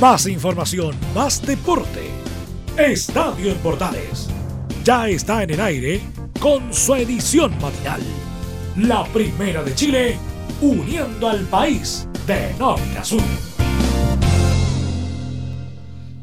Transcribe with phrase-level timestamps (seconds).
[0.00, 2.10] Más información, más deporte.
[2.76, 4.28] Estadio en Portales.
[4.84, 6.02] Ya está en el aire
[6.38, 8.02] con su edición matinal.
[8.76, 10.18] La primera de Chile,
[10.60, 13.22] uniendo al país de norte a sur.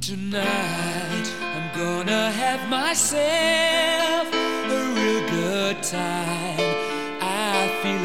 [0.02, 6.60] Tonight I'm gonna have myself a real good time.
[7.22, 8.04] I feel.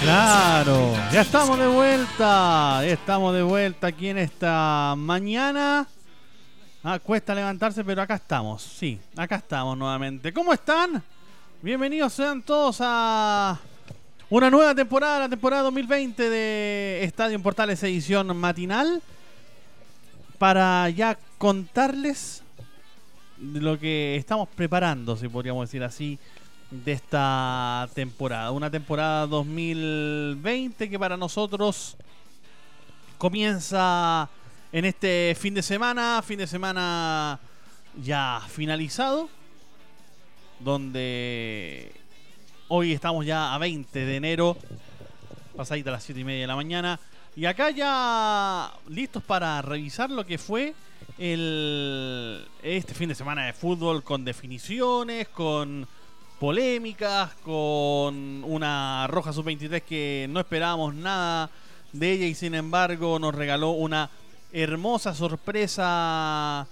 [0.00, 5.86] Claro, ya estamos de vuelta, ya estamos de vuelta aquí en esta mañana.
[6.82, 10.32] Ah, cuesta levantarse, pero acá estamos, sí, acá estamos nuevamente.
[10.32, 11.00] ¿Cómo están?
[11.62, 13.56] Bienvenidos sean todos a
[14.28, 19.00] una nueva temporada, la temporada 2020 de Estadio Portales edición matinal.
[20.38, 22.41] Para ya contarles
[23.42, 26.18] lo que estamos preparando, si podríamos decir así,
[26.70, 28.50] de esta temporada.
[28.52, 31.96] Una temporada 2020 que para nosotros
[33.18, 34.28] comienza
[34.72, 37.38] en este fin de semana, fin de semana
[38.00, 39.28] ya finalizado,
[40.60, 41.92] donde
[42.68, 44.56] hoy estamos ya a 20 de enero,
[45.56, 46.98] pasadita a las 7 y media de la mañana,
[47.36, 50.74] y acá ya listos para revisar lo que fue
[51.22, 55.86] el este fin de semana de fútbol con definiciones, con
[56.40, 61.48] polémicas, con una Roja Sub-23 que no esperábamos nada
[61.92, 64.10] de ella y sin embargo nos regaló una
[64.52, 66.66] hermosa sorpresa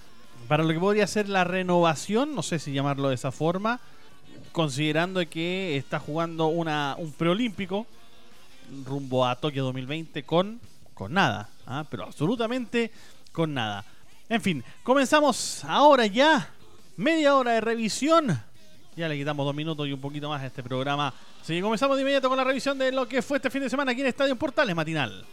[0.48, 3.78] para lo que podría ser la renovación, no sé si llamarlo de esa forma,
[4.50, 7.86] considerando que está jugando una, un preolímpico
[8.84, 10.58] rumbo a Tokio 2020 con,
[10.92, 11.84] con nada, ¿ah?
[11.88, 12.90] pero absolutamente
[13.30, 13.84] con nada.
[14.30, 16.48] En fin, comenzamos ahora ya,
[16.96, 18.40] media hora de revisión.
[18.94, 21.12] Ya le quitamos dos minutos y un poquito más a este programa.
[21.42, 23.68] Así que comenzamos de inmediato con la revisión de lo que fue este fin de
[23.68, 25.26] semana aquí en Estadio Portales Matinal.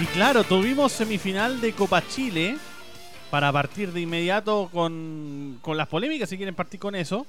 [0.00, 2.56] Y claro, tuvimos semifinal de Copa Chile
[3.32, 7.26] para partir de inmediato con, con las polémicas, si quieren partir con eso.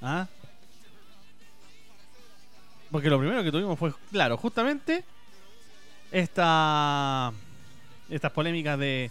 [0.00, 0.26] ¿Ah?
[2.92, 5.02] Porque lo primero que tuvimos fue, claro, justamente
[6.12, 7.32] esta,
[8.10, 9.10] estas polémicas de,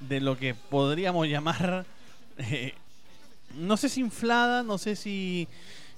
[0.00, 1.86] de lo que podríamos llamar,
[2.36, 2.74] eh,
[3.54, 5.48] no sé si inflada, no sé si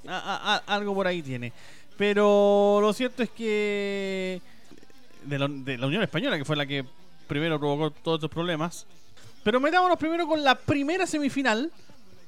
[0.07, 1.53] algo por ahí tiene.
[1.97, 4.41] Pero lo cierto es que
[5.25, 5.39] de
[5.77, 6.85] la Unión Española, que fue la que
[7.27, 8.87] primero provocó todos estos problemas.
[9.43, 11.73] Pero metámonos primero con la primera semifinal.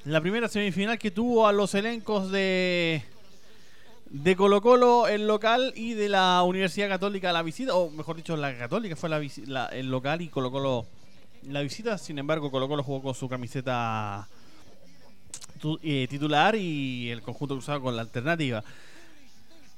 [0.05, 3.05] La primera semifinal que tuvo a los elencos de,
[4.11, 8.37] de Colo Colo el local y de la Universidad Católica la visita, o mejor dicho,
[8.37, 10.87] la Católica fue la, la- el local y Colo Colo
[11.45, 11.97] la visita.
[11.97, 14.29] Sin embargo, Colo Colo jugó con su camiseta
[15.83, 18.65] eh, titular y el conjunto cruzado con la alternativa.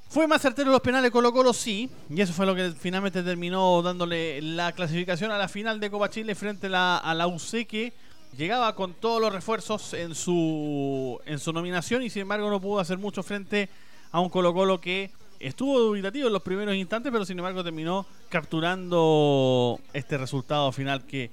[0.09, 3.81] Fue más certero los penales Colo Colo, sí, y eso fue lo que finalmente terminó
[3.81, 7.65] dándole la clasificación a la final de Copa Chile frente a la, a la UC
[7.67, 7.93] que
[8.37, 12.79] llegaba con todos los refuerzos en su, en su nominación y sin embargo no pudo
[12.79, 13.69] hacer mucho frente a
[14.19, 19.79] un Colo Colo que estuvo dubitativo en los primeros instantes, pero sin embargo terminó capturando
[19.93, 21.29] este resultado final que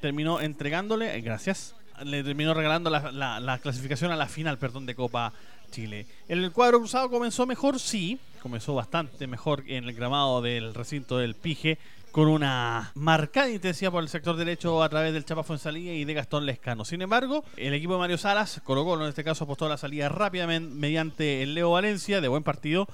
[0.00, 4.86] terminó entregándole, eh, gracias, le terminó regalando la, la- la clasificación a la final, perdón,
[4.86, 5.32] de Copa
[5.70, 6.06] Chile.
[6.28, 11.34] El cuadro cruzado comenzó mejor, sí, comenzó bastante mejor en el gramado del recinto del
[11.34, 11.78] Pige,
[12.16, 16.14] con una marcada intensidad por el sector derecho a través del Chapa Fuensalía y de
[16.14, 16.86] Gastón Lescano.
[16.86, 19.76] Sin embargo, el equipo de Mario Salas, Colo Colo en este caso, apostó a la
[19.76, 22.88] salida rápidamente mediante el Leo Valencia, de buen partido,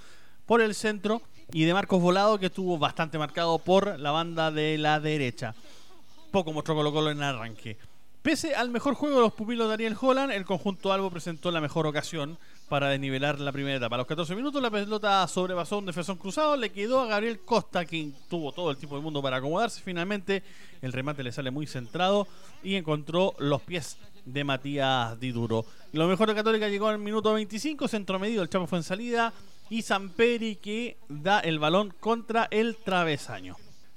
[0.45, 1.23] por el centro,
[1.53, 5.55] y de Marcos Volado, que estuvo bastante marcado por la banda de la derecha
[6.33, 7.77] poco mostró Colo Colo en el arranque.
[8.23, 11.61] Pese al mejor juego de los pupilos de Ariel Holland, el conjunto Albo presentó la
[11.61, 12.39] mejor ocasión
[12.73, 13.97] para desnivelar la primera etapa.
[13.97, 17.85] A los 14 minutos la pelota sobrepasó un defensor cruzado, le quedó a Gabriel Costa,
[17.85, 19.83] quien tuvo todo el tiempo del mundo para acomodarse.
[19.83, 20.43] Finalmente
[20.81, 22.27] el remate le sale muy centrado
[22.63, 25.67] y encontró los pies de Matías Diduro.
[25.93, 29.35] Lo mejor de Católica llegó al minuto 25, centro medio, el Chapo fue en salida
[29.69, 33.55] y Samperi que da el balón contra el travesaño.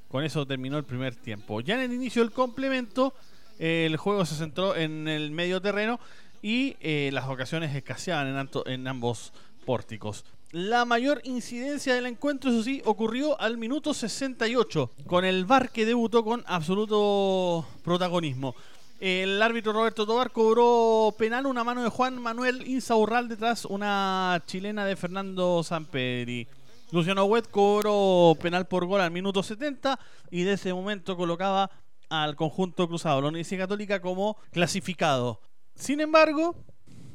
[0.09, 1.61] Con eso terminó el primer tiempo.
[1.61, 3.13] Ya en el inicio del complemento,
[3.57, 5.97] el juego se centró en el medio terreno
[6.45, 9.33] y eh, las ocasiones escaseaban en, ambos
[9.65, 10.25] pórticos.
[10.51, 15.87] La mayor incidencia del encuentro, eso sí, ocurrió al minuto 68, con el VAR que
[15.87, 18.53] debutó con absoluto protagonismo.
[18.99, 24.85] El árbitro Roberto Tobar cobró penal una mano de Juan Manuel Insaurral tras una chilena
[24.85, 26.47] de Fernando Sampedri.
[26.91, 29.99] Luciano Huet cobró penal por gol al minuto 70
[30.29, 31.71] y de ese momento colocaba
[32.07, 35.41] al conjunto cruzado, la Universidad Católica, como clasificado.
[35.75, 36.55] Sin embargo,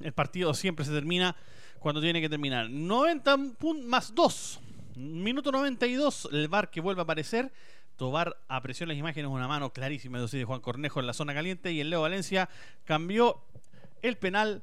[0.01, 1.35] el partido siempre se termina
[1.79, 2.71] cuando tiene que terminar.
[2.71, 3.37] 90
[3.85, 4.61] más 2.
[4.97, 7.53] Minuto 92, el VAR que vuelve a aparecer.
[7.97, 11.81] Tobar apreció las imágenes una mano clarísima de Juan Cornejo en la zona caliente y
[11.81, 12.49] el Leo Valencia
[12.85, 13.43] cambió
[14.03, 14.63] el penal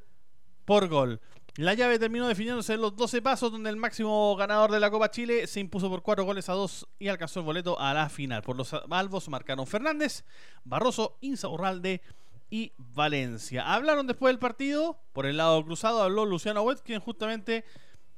[0.66, 1.22] por gol.
[1.56, 5.10] La llave terminó definiéndose en los 12 pasos, donde el máximo ganador de la Copa
[5.10, 8.44] Chile se impuso por 4 goles a 2 y alcanzó el boleto a la final.
[8.44, 10.24] Por los albos marcaron Fernández,
[10.64, 12.02] Barroso, Insaurralde
[12.50, 13.74] y Valencia.
[13.74, 17.66] Hablaron después del partido, por el lado cruzado habló Luciano Wet, quien justamente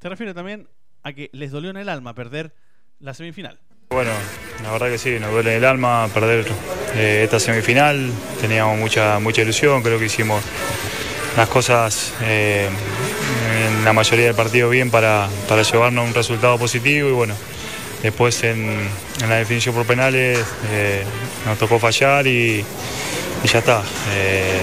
[0.02, 0.70] se refiere también
[1.04, 2.54] a que les dolió en el alma perder
[3.00, 3.60] la semifinal.
[3.90, 4.12] Bueno,
[4.62, 6.46] la verdad que sí, nos duele el alma perder
[6.96, 8.12] eh, esta semifinal.
[8.40, 10.44] Teníamos mucha, mucha ilusión, creo que hicimos
[11.36, 12.70] las cosas eh,
[13.68, 17.34] en la mayoría del partido bien para, para llevarnos un resultado positivo y bueno,
[18.04, 18.78] después en,
[19.28, 20.40] la definición por penales
[20.72, 21.04] eh,
[21.46, 22.64] nos tocó fallar y,
[23.44, 23.84] ya está.
[24.14, 24.60] Eh,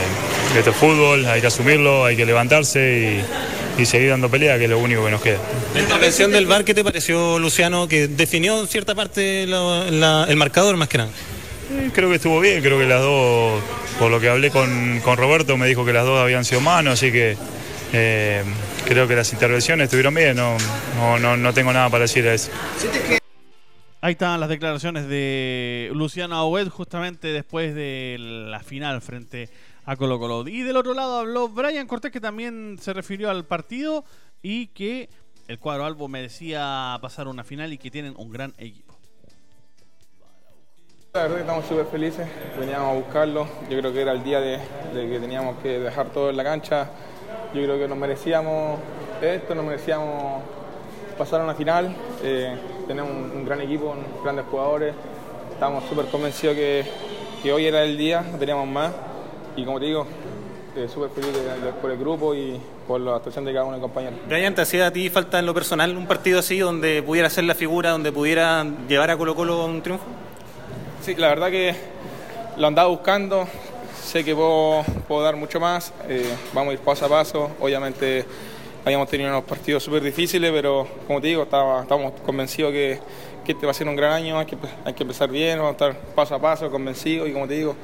[0.59, 3.23] esto es fútbol, hay que asumirlo, hay que levantarse
[3.79, 5.39] y, seguir dando pelea, que es lo único que nos queda.
[5.75, 10.77] La intervención del VAR, ¿qué te pareció, Luciano, que definió en cierta parte el marcador
[10.77, 11.11] más que nada?
[11.93, 13.61] Creo que estuvo bien, creo que las dos,
[13.99, 17.13] por lo que hablé con, Roberto, me dijo que las dos habían sido manos, así
[17.13, 17.37] que
[17.93, 18.43] eh,
[18.87, 20.57] creo que las intervenciones estuvieron bien, no,
[21.19, 22.51] no, tengo nada para decir a eso.
[24.07, 29.49] Ahí están las declaraciones de Luciano Aoued justamente después de la final frente
[29.85, 30.47] a Colo Colo.
[30.47, 34.05] Y del otro lado habló Brian Cortés que también se refirió al partido
[34.43, 35.09] y que
[35.49, 38.95] el cuadro Albo merecía pasar una final y que tienen un gran equipo.
[41.13, 42.29] La verdad que estamos súper felices,
[42.61, 44.61] veníamos a buscarlo, yo creo que era el día de,
[44.95, 46.91] que teníamos que dejar todo en la cancha,
[47.53, 48.79] yo creo que nos merecíamos
[49.21, 50.45] esto, nos merecíamos
[51.17, 54.95] pasar a una final, eh, tenemos un, gran equipo, grandes jugadores,
[55.53, 56.85] estamos súper convencidos que,
[57.53, 58.93] hoy era el día, no teníamos más.
[59.57, 60.05] Y como te digo,
[60.77, 61.31] eh, súper feliz
[61.81, 64.19] por el grupo y por la actuación de cada uno de los compañeros.
[64.29, 67.45] Brian, ¿te hacía a ti falta en lo personal un partido así donde pudiera ser
[67.45, 70.05] la figura, donde pudiera llevar a Colo Colo a un triunfo?
[71.03, 71.77] Sí, la verdad que
[72.57, 73.47] lo andaba buscando,
[74.03, 74.85] sé que puedo,
[75.23, 78.27] dar mucho más, eh, vamos a ir paso a paso, obviamente
[78.87, 83.01] habíamos tenido unos partidos súper difíciles, pero como te digo, estaba, estamos convencidos que,
[83.45, 85.73] este va a ser un gran año, hay que, hay que empezar bien, vamos a
[85.73, 87.75] estar paso a paso, convencidos y como te digo,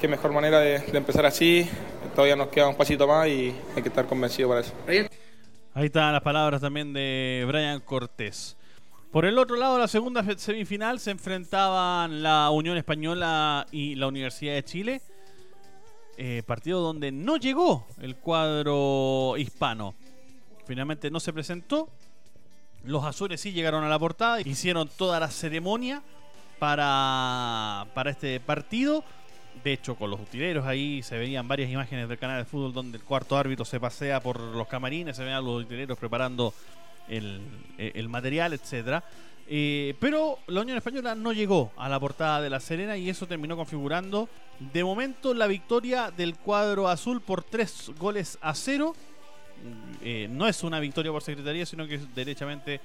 [0.00, 1.68] qué mejor manera de, empezar así,
[2.16, 4.72] todavía nos queda un pasito más y hay que estar convencidos para eso.
[5.72, 8.56] Ahí están las palabras también de Brian Cortés.
[9.12, 14.54] Por el otro lado, la segunda semifinal se enfrentaban la Unión Española y la Universidad
[14.54, 15.00] de Chile.
[16.16, 19.94] Eh, partido donde no llegó el cuadro hispano.
[20.66, 21.88] Finalmente no se presentó.
[22.84, 24.40] Los azules sí llegaron a la portada.
[24.40, 26.02] Hicieron toda la ceremonia
[26.58, 29.04] para, para este partido.
[29.62, 32.98] De hecho, con los utileros ahí se veían varias imágenes del canal de fútbol donde
[32.98, 36.52] el cuarto árbitro se pasea por los camarines, se veían los utileros preparando
[37.08, 39.04] el, material, etcétera.
[39.46, 43.26] Eh, pero la Unión Española no llegó a la portada de La Serena y eso
[43.26, 44.28] terminó configurando
[44.58, 48.94] de momento la victoria del cuadro azul por tres goles a cero.
[50.02, 52.80] Eh, no es una victoria por secretaría, sino que es derechamente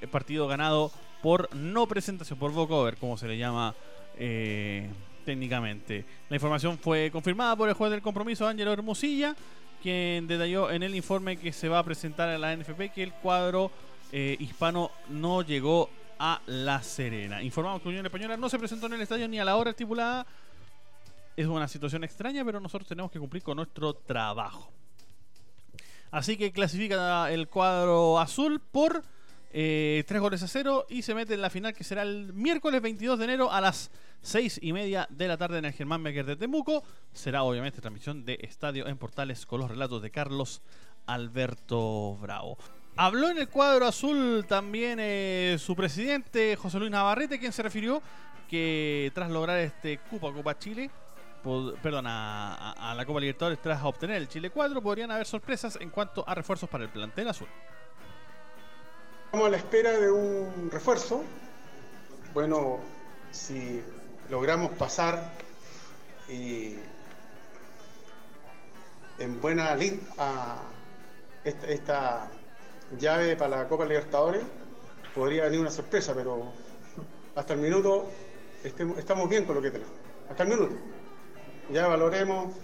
[0.00, 3.74] el partido ganado por no presentación, por walkover, como se le llama
[4.16, 4.88] eh,
[5.24, 6.04] técnicamente.
[6.28, 9.34] La información fue confirmada por el juez del compromiso, Ángelo Hermosilla
[9.82, 13.12] quien detalló en el informe que se va a presentar a la NFP que el
[13.12, 13.70] cuadro
[14.12, 17.42] eh, hispano no llegó a La Serena.
[17.42, 20.26] Informamos que Unión Española no se presentó en el estadio ni a la hora estipulada.
[21.36, 24.70] Es una situación extraña, pero nosotros tenemos que cumplir con nuestro trabajo.
[26.10, 29.02] Así que clasifica el cuadro azul por
[29.52, 32.80] eh, 3 goles a 0 y se mete en la final que será el miércoles
[32.80, 33.90] 22 de enero a las
[34.22, 36.84] 6 y media de la tarde en el Germán Becker de Temuco.
[37.12, 40.62] Será obviamente transmisión de Estadio en Portales con los relatos de Carlos
[41.06, 42.58] Alberto Bravo.
[42.96, 48.02] Habló en el cuadro azul también eh, su presidente José Luis Navarrete, quien se refirió
[48.48, 50.90] que tras lograr este Cupa Copa Chile,
[51.42, 56.24] perdón, a, la Copa Libertadores tras obtener el Chile 4, podrían haber sorpresas en cuanto
[56.26, 57.48] a refuerzos para el plantel azul.
[59.26, 61.22] Estamos a la espera de un refuerzo.
[62.34, 62.80] Bueno,
[63.30, 63.82] si
[64.28, 65.32] logramos pasar
[66.28, 66.74] y
[69.18, 70.62] en buena línea a
[71.44, 72.28] esta,
[72.98, 74.42] llave para la Copa Libertadores,
[75.14, 76.52] podría venir una sorpresa, pero
[77.34, 78.10] hasta el minuto
[78.64, 79.92] estamos bien con lo que tenemos.
[80.28, 80.99] Hasta el minuto.
[81.72, 82.54] Ya valoremos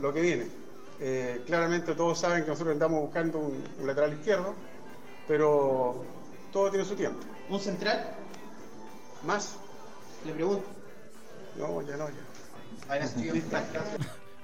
[0.00, 0.46] lo que viene.
[0.98, 4.54] Eh, claramente todos saben que nosotros andamos buscando un, lateral izquierdo,
[5.28, 6.04] pero
[6.52, 7.20] todo tiene su tiempo.
[7.48, 8.14] ¿Un central?
[9.24, 9.56] ¿Más?
[10.24, 10.66] Le pregunto.
[11.58, 12.26] No, ya no, ya.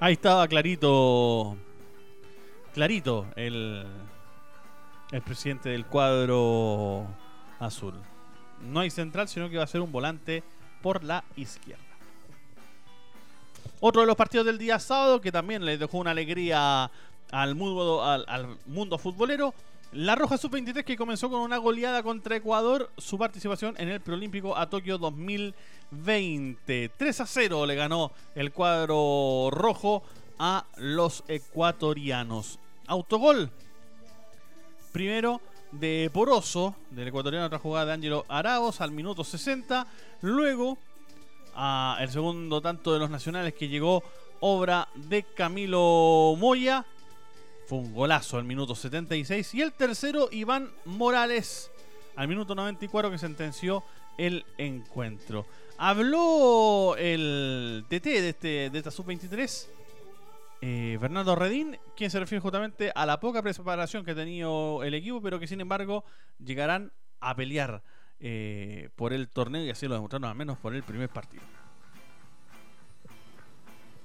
[0.01, 1.57] Ahí estaba clarito.
[2.75, 3.87] Clarito el,
[5.11, 7.07] el presidente del cuadro
[7.59, 7.95] azul.
[8.63, 10.43] No hay central, sino que va a ser un volante
[10.81, 11.92] por la izquierda.
[13.81, 16.91] Otro de los partidos del día sábado que también le dejó una alegría
[17.31, 19.55] al mundo, al, mundo futbolero.
[19.93, 24.57] La Roja Sub-23 que comenzó con una goleada contra Ecuador, su participación en el Preolímpico
[24.57, 26.91] a Tokio 2020.
[26.97, 30.03] 3 a 0 le ganó el cuadro rojo
[30.39, 32.59] a los ecuatorianos.
[32.87, 33.51] Autogol.
[34.93, 35.41] Primero
[35.73, 39.87] de Poroso, del ecuatoriano, otra jugada de Ángelo Araos al minuto 60.
[40.21, 40.79] Luego,
[42.01, 44.03] el segundo tanto de los nacionales que llegó,
[44.41, 46.85] obra de Camilo Moya.
[47.67, 49.55] Fue un golazo al minuto 76.
[49.55, 51.71] Y el tercero, Iván Morales,
[52.17, 53.85] al minuto 94 que sentenció
[54.19, 55.47] el encuentro.
[55.79, 59.69] Habló el TT de, este, de esta sub-23
[60.65, 64.95] eh, Fernando Redín, quien se refiere justamente a la poca preparación que ha tenido el
[64.95, 66.05] equipo, pero que sin embargo
[66.39, 67.83] llegarán a pelear
[68.21, 71.43] eh, por el torneo y así lo demostraron al menos por el primer partido.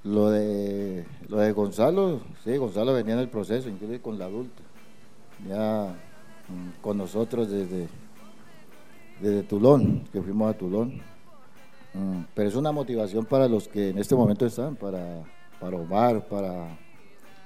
[0.04, 4.64] Lo de, lo de Gonzalo, sí, Gonzalo venía en el proceso, incluso con la adulta.
[5.48, 5.96] Ya
[6.48, 7.88] mm, con nosotros desde,
[9.20, 11.02] desde Tulón, que fuimos a Tulón.
[11.94, 15.24] Mm, pero es una motivación para los que en este momento están, para
[15.60, 16.78] para Omar, para,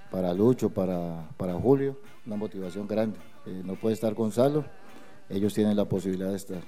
[0.09, 3.17] para Lucho, para, para Julio, una motivación grande.
[3.45, 4.65] Eh, no puede estar Gonzalo,
[5.31, 6.61] ellos tienen la posibilidad de estar.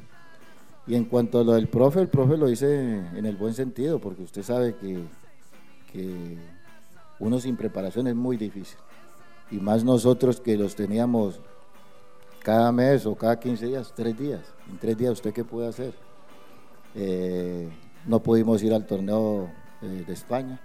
[0.86, 4.00] Y en cuanto a lo del profe, el profe lo dice en el buen sentido,
[4.00, 5.04] porque usted sabe que,
[5.92, 6.38] que
[7.20, 8.78] uno sin preparación es muy difícil.
[9.52, 11.40] Y más nosotros que los teníamos
[12.40, 14.42] cada mes o cada 15 días, tres días.
[14.70, 15.94] En tres días, ¿usted qué puede hacer?
[16.96, 17.70] Eh,
[18.06, 19.50] no pudimos ir al torneo
[19.82, 20.60] eh, de España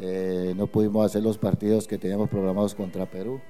[0.00, 3.40] eh, no pudimos hacer los partidos que teníamos programados contra Perú.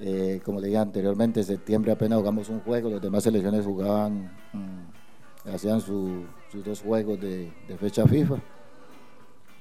[0.00, 4.32] Eh, como le dije anteriormente, en septiembre apenas jugamos un juego, las demás selecciones jugaban,
[4.52, 6.24] mm, hacían sus
[6.64, 8.36] dos juegos de, fecha FIFA.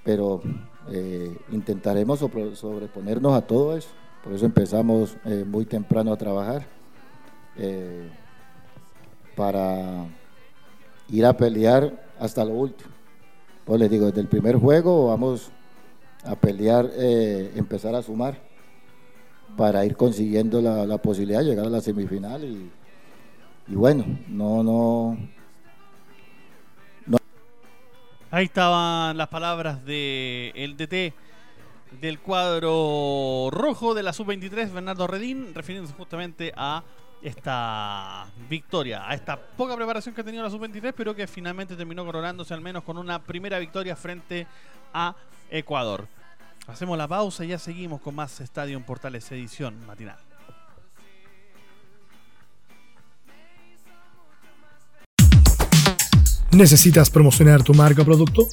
[0.03, 0.41] Pero
[0.89, 3.89] eh, intentaremos sobreponernos a todo eso.
[4.23, 6.65] Por eso empezamos muy temprano a trabajar
[9.35, 10.05] para
[11.09, 12.89] ir a pelear hasta lo último.
[13.65, 15.51] Pues les digo, desde el primer juego vamos
[16.25, 18.37] a pelear, eh, empezar a sumar
[19.57, 22.69] para ir consiguiendo la, posibilidad de llegar a la semifinal y,
[23.67, 25.17] bueno, no, no,
[28.31, 31.13] Ahí estaban las palabras de el DT
[32.01, 36.83] del cuadro rojo de la sub-23, Bernardo Redín, refiriéndose justamente a
[37.21, 42.03] esta victoria, a esta poca preparación que ha tenido la sub-23, pero que finalmente terminó
[42.03, 44.47] coronándose al menos con una primera victoria frente
[44.93, 45.15] a
[45.51, 46.07] Ecuador.
[46.67, 50.17] Hacemos la pausa y ya seguimos con más Estadio en Portales edición matinal.
[56.51, 58.47] ¿Necesitas promocionar tu marca o producto?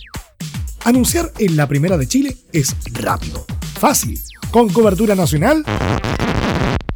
[0.84, 3.44] Anunciar en la primera de Chile es rápido,
[3.78, 4.18] fácil,
[4.50, 5.64] con cobertura nacional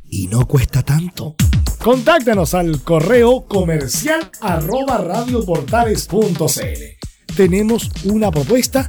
[0.09, 1.37] y no cuesta tanto.
[1.79, 7.37] Contáctanos al correo comercial arroba radioportales.cl.
[7.37, 8.89] Tenemos una propuesta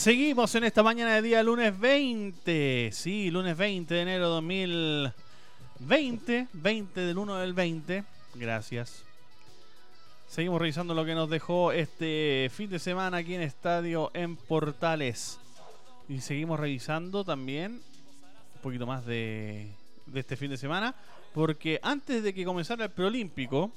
[0.00, 2.88] Seguimos en esta mañana de día lunes 20.
[2.90, 6.48] Sí, lunes 20 de enero de 2020.
[6.54, 8.04] 20 del 1 del 20.
[8.36, 9.04] Gracias.
[10.26, 15.38] Seguimos revisando lo que nos dejó este fin de semana aquí en Estadio en Portales.
[16.08, 17.82] Y seguimos revisando también
[18.54, 19.70] un poquito más de,
[20.14, 20.94] este fin de semana.
[21.34, 23.70] Porque antes de que comenzara el preolímpico,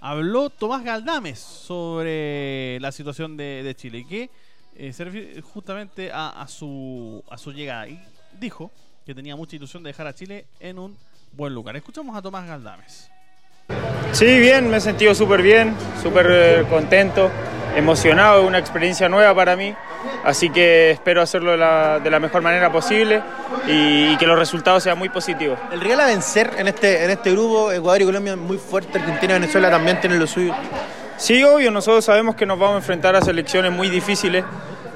[0.00, 3.98] habló Tomás Galdames sobre la situación de, de Chile.
[3.98, 4.30] Y que
[4.76, 7.88] eh, se refiere justamente a, a, su, a su llegada.
[7.88, 8.00] Y
[8.38, 8.70] dijo
[9.04, 10.96] que tenía mucha ilusión de dejar a Chile en un
[11.32, 11.76] buen lugar.
[11.76, 13.10] Escuchamos a Tomás Galdames.
[14.12, 17.30] Sí, bien, me he sentido súper bien, súper eh, contento,
[17.74, 19.74] emocionado, es una experiencia nueva para mí,
[20.24, 23.22] así que espero hacerlo de la, de la mejor manera posible
[23.66, 25.58] y, y, que los resultados sean muy positivos.
[25.72, 29.36] El rival a vencer en este, en este grupo, Ecuador y Colombia muy fuerte, Argentina
[29.36, 30.54] y Venezuela también tienen lo suyo.
[31.22, 34.44] Sí, obvio, nosotros sabemos que nos vamos a enfrentar a selecciones muy difíciles,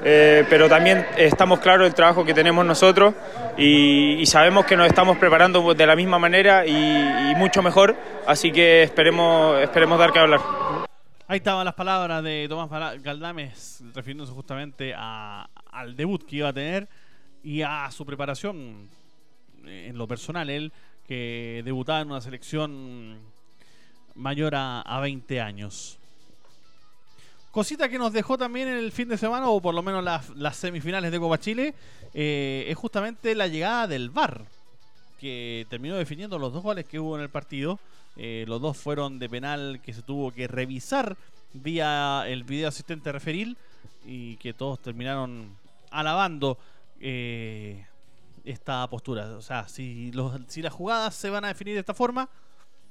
[0.03, 3.13] eh, pero también estamos claros del trabajo que tenemos nosotros
[3.57, 8.83] y, sabemos que nos estamos preparando de la misma manera y, mucho mejor, así que
[8.83, 10.41] esperemos, esperemos dar que hablar.
[11.29, 16.53] Ahí estaban las palabras de Tomás Galdames refiriéndose justamente a, al debut que iba a
[16.53, 16.89] tener
[17.41, 18.89] y a su preparación
[19.65, 20.73] en lo personal, él
[21.07, 23.17] que debutaba en una selección
[24.13, 25.97] mayor a, a 20 años.
[27.51, 31.11] Cosita que nos dejó también el fin de semana, o por lo menos las, semifinales
[31.11, 31.73] de Copa Chile,
[32.13, 34.45] eh, es justamente la llegada del VAR,
[35.19, 37.79] que terminó definiendo los dos goles que hubo en el partido.
[38.15, 41.17] Eh, los dos fueron de penal que se tuvo que revisar
[41.53, 43.57] vía el video asistente referil
[44.05, 45.55] y que todos terminaron
[45.91, 46.57] alabando
[46.99, 47.85] eh,
[48.45, 49.35] esta postura.
[49.37, 52.29] O sea, si, los, si las jugadas se van a definir de esta forma,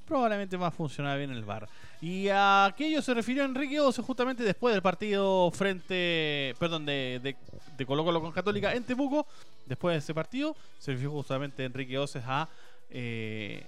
[0.07, 1.69] probablemente va a funcionar bien el VAR.
[2.00, 7.37] Y a aquello se refirió Enrique Ose justamente después del partido frente, perdón, de, de,
[7.76, 9.26] de Colo Colo con Católica en Temuco.
[9.64, 12.48] Después de ese partido se refirió justamente Enrique Oces a,
[12.90, 13.64] eh,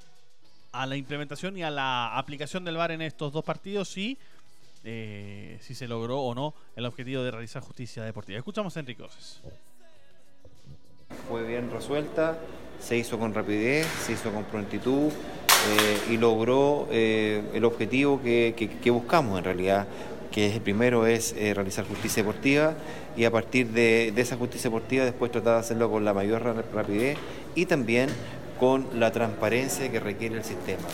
[0.73, 4.19] a la implementación y a la aplicación del VAR en estos dos partidos y
[4.85, 8.39] eh, si se logró o no el objetivo de realizar justicia deportiva.
[8.39, 9.41] Escuchamos a Enrique Oces.
[11.29, 12.39] Fue bien resuelta,
[12.79, 15.11] se hizo con rapidez, se hizo con prontitud,
[15.67, 19.87] eh, y logró eh, el objetivo que, buscamos en realidad,
[20.31, 22.75] que es el primero es eh, realizar justicia deportiva
[23.17, 27.19] y a partir de, esa justicia deportiva después tratar de hacerlo con la mayor rapidez
[27.55, 28.09] y también
[28.61, 30.89] con la transparencia que requiere el sistema.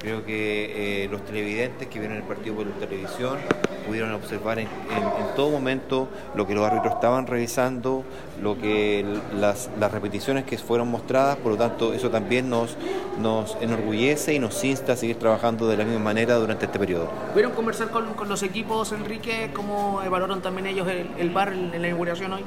[0.00, 3.38] Creo que eh, los televidentes que vieron el partido por televisión
[3.86, 8.04] pudieron observar en, en, en, todo momento lo que los árbitros estaban revisando,
[8.40, 12.76] lo que las, las, repeticiones que fueron mostradas, por lo tanto eso también nos,
[13.20, 17.08] nos enorgullece y nos insta a seguir trabajando de la misma manera durante este periodo.
[17.32, 19.50] ¿Pudieron conversar con, con los equipos, Enrique?
[19.52, 22.44] ¿Cómo evaluaron también ellos el, el VAR en la inauguración hoy?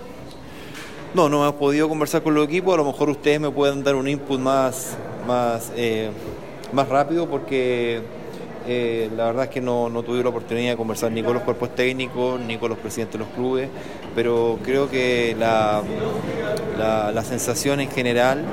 [1.14, 3.96] No, no hemos podido conversar con los equipos, a lo mejor ustedes me pueden dar
[3.96, 4.96] un input más,
[5.28, 6.10] más eh,
[6.74, 8.02] más rápido porque
[8.68, 11.44] eh, la verdad es que no, no, tuve la oportunidad de conversar ni con los
[11.44, 13.70] cuerpos técnicos ni con los presidentes de los clubes,
[14.14, 15.82] pero creo que la,
[16.78, 18.44] la, la sensación en general,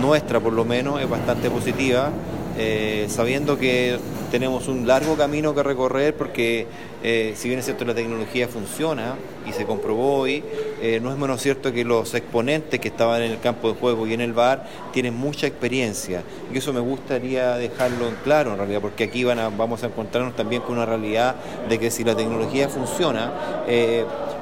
[0.00, 2.10] nuestra por lo menos, es bastante positiva,
[2.58, 3.98] eh, sabiendo que
[4.30, 6.66] tenemos un largo camino que recorrer porque
[7.02, 9.14] eh, si bien es cierto la tecnología funciona
[9.46, 10.42] y se comprobó hoy,
[10.80, 14.06] eh, no es menos cierto que los exponentes que estaban en el campo de juego
[14.06, 16.22] y en el bar tienen mucha experiencia.
[16.52, 20.34] Y eso me gustaría dejarlo en claro en realidad porque aquí van vamos a encontrarnos
[20.34, 21.36] también con una realidad
[21.68, 23.32] de que si la tecnología funciona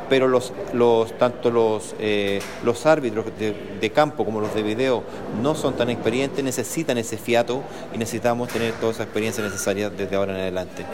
[0.09, 5.05] pero los, los tanto los, eh, los árbitros de, campo como los de video
[5.43, 7.63] no son tan experientes, necesitan ese fiato
[7.95, 10.85] y necesitamos tener toda esa experiencia necesaria desde ahora en adelante.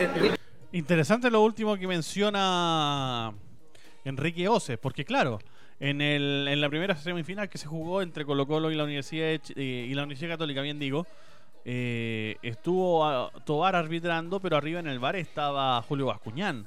[0.73, 3.33] Interesante lo último que menciona
[4.05, 5.38] Enrique Ose, porque claro,
[5.79, 9.40] en, el, en la primera semifinal que se jugó entre Colo Colo y la Universidad,
[9.57, 11.07] eh, y la Universidad Católica, bien digo,
[11.64, 16.66] eh, estuvo a, Tobar arbitrando, pero arriba en el bar estaba Julio Bascuñán.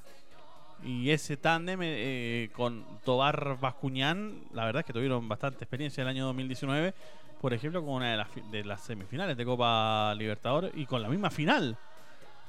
[0.86, 6.10] Y ese tándem eh, con Tobar Bascuñán, la verdad es que tuvieron bastante experiencia el
[6.10, 6.94] año 2019,
[7.40, 11.08] por ejemplo, con una de las, de las semifinales de Copa Libertadores y con la
[11.08, 11.78] misma final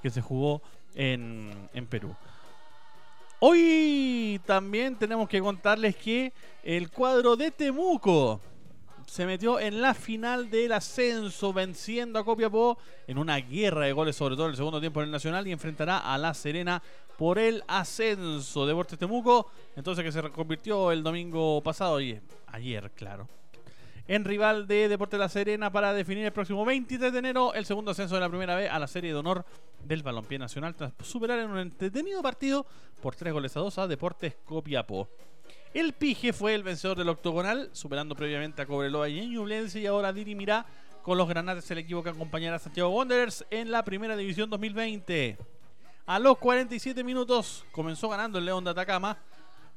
[0.03, 0.63] que se jugó
[0.95, 2.15] en, en Perú.
[3.39, 8.41] Hoy también tenemos que contarles que el cuadro de Temuco
[9.07, 14.17] se metió en la final del ascenso, venciendo a Copiapó en una guerra de goles,
[14.17, 16.83] sobre todo en el segundo tiempo en el Nacional, y enfrentará a La Serena
[17.17, 18.67] por el ascenso.
[18.67, 23.29] Deportes Temuco, entonces que se convirtió el domingo pasado, y ayer, claro,
[24.07, 27.93] en rival de Deportes La Serena para definir el próximo 23 de enero el segundo
[27.93, 29.45] ascenso de la primera vez a la serie de honor
[29.83, 32.67] del balompié nacional tras superar en un entretenido partido
[33.01, 35.09] por tres goles a dos a Deportes Copiapó.
[35.73, 40.13] El Pige fue el vencedor del octogonal, superando previamente a Cobreloa y Ñublense y ahora
[40.13, 40.67] dirimirá
[41.03, 45.37] con los granates el equipo que acompañará a Santiago Wanderers en la primera división 2020.
[46.07, 49.17] A los 47 minutos comenzó ganando el León de Atacama.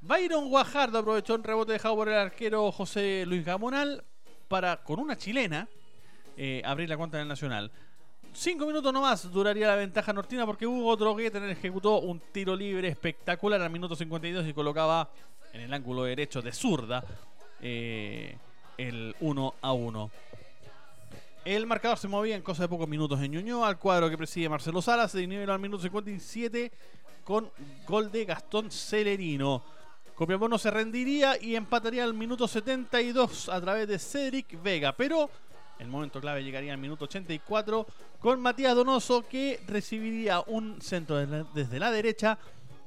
[0.01, 4.03] Byron Guajardo aprovechó un rebote dejado por el arquero José Luis Gamonal
[4.49, 5.69] para, con una chilena,
[6.35, 7.71] eh, abrir la cuenta en el Nacional.
[8.33, 13.61] Cinco minutos nomás duraría la ventaja nortina porque Hugo Drogueten ejecutó un tiro libre espectacular
[13.61, 15.09] al minuto 52 y colocaba
[15.53, 17.05] en el ángulo derecho de zurda
[17.61, 18.37] eh,
[18.77, 20.11] el 1 a 1.
[21.47, 23.69] El marcador se movía en cosa de pocos minutos en Ñuñoa.
[23.69, 26.73] Al cuadro que preside Marcelo Salas se niveló al minuto 57
[27.23, 27.49] con
[27.87, 29.63] gol de Gastón Celerino.
[30.13, 34.91] Copiapó no se rendiría y empataría al minuto 72 a través de Cedric Vega.
[34.91, 35.29] Pero
[35.79, 37.87] el momento clave llegaría al minuto 84
[38.19, 42.37] con Matías Donoso que recibiría un centro desde la derecha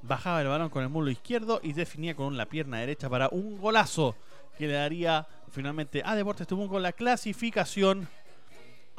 [0.02, 3.58] bajaba el balón con el muslo izquierdo y definía con la pierna derecha para un
[3.58, 4.16] golazo
[4.58, 8.06] que le daría finalmente a Deportes Temuco la clasificación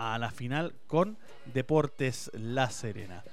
[0.01, 1.17] a la final con
[1.53, 3.23] Deportes La Serena.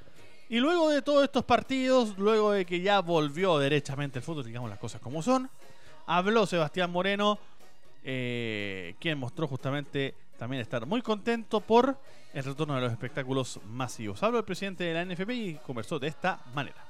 [0.51, 4.69] Y luego de todos estos partidos, luego de que ya volvió derechamente el fútbol, digamos
[4.69, 5.49] las cosas como son,
[6.07, 7.39] habló Sebastián Moreno,
[8.05, 11.99] eh, quien mostró justamente también estar muy contento por
[12.33, 14.23] el retorno de los espectáculos masivos.
[14.23, 16.88] Habló el presidente de la NFP y conversó de esta manera.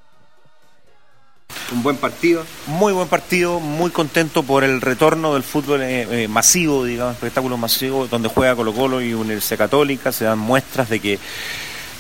[1.71, 2.45] Un buen partido.
[2.67, 7.59] Muy buen partido, muy contento por el retorno del fútbol eh, eh, masivo, digamos, espectáculo
[7.59, 10.11] masivo, donde juega Colo Colo y Universidad Católica.
[10.11, 11.19] Se dan muestras de que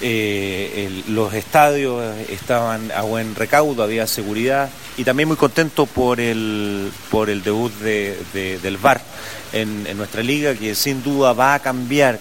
[0.01, 6.91] eh, los estadios estaban a buen recaudo, había seguridad y también muy contento por el,
[7.11, 9.01] por el debut de, del VAR
[9.53, 12.19] en, nuestra liga, que sin duda va a cambiar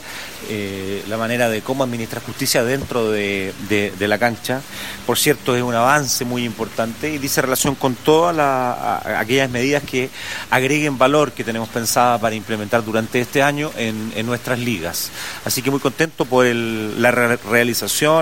[0.50, 3.54] eh, la manera de cómo administrar justicia dentro de,
[4.00, 4.62] la cancha.
[5.06, 10.10] Por cierto, es un avance muy importante y dice relación con todas aquellas medidas que
[10.50, 15.10] agreguen valor que tenemos pensada para implementar durante este año en, nuestras ligas.
[15.46, 17.12] Así que muy contento por la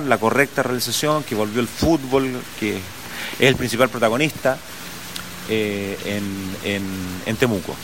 [0.09, 2.83] la correcta realización, que volvió el fútbol, que es
[3.39, 4.57] el principal protagonista
[5.49, 5.97] eh,
[7.25, 7.75] en Temuco.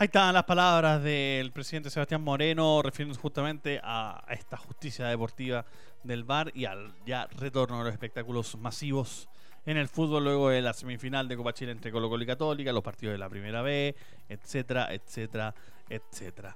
[0.00, 5.64] Ahí están las palabras del presidente Sebastián Moreno refiriéndose justamente a, esta justicia deportiva
[6.04, 9.28] del VAR y al ya retorno de los espectáculos masivos
[9.66, 12.72] en el fútbol luego de la semifinal de Copa Chile entre Colo Colo y Católica,
[12.72, 13.92] los partidos de la Primera B,
[14.28, 15.52] etcétera, etcétera,
[15.90, 16.54] etcétera.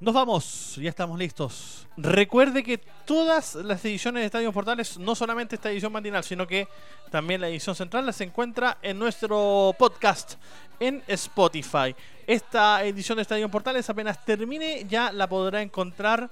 [0.00, 1.86] Nos vamos, ya estamos listos.
[1.98, 6.68] Recuerde que todas las ediciones de Estadio Portales, no solamente esta edición matinal, sino que
[7.10, 10.36] también la edición central, se encuentra en nuestro podcast
[10.78, 11.94] en Spotify.
[12.26, 16.30] Esta edición de Estadio Portales apenas termine, ya la podrá encontrar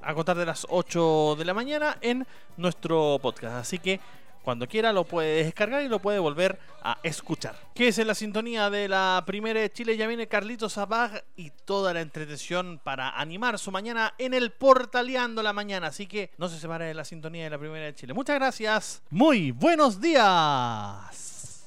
[0.00, 3.56] a contar de las 8 de la mañana en nuestro podcast.
[3.56, 4.00] Así que
[4.46, 7.56] cuando quiera lo puede descargar y lo puede volver a escuchar.
[7.74, 9.96] Que es en la sintonía de la primera de Chile.
[9.96, 15.42] Ya viene Carlitos Zabag y toda la entretención para animar su mañana en el Portaleando
[15.42, 15.88] la mañana.
[15.88, 18.14] Así que no se separe de la sintonía de la primera de Chile.
[18.14, 19.02] Muchas gracias.
[19.10, 21.66] Muy buenos días.